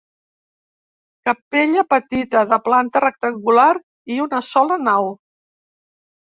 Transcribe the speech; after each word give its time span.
Capella 1.29 1.83
petita, 1.91 2.41
de 2.53 2.59
planta 2.69 3.03
rectangular 3.05 3.67
i 4.15 4.19
una 4.25 4.41
sola 4.49 4.81
nau. 4.89 5.13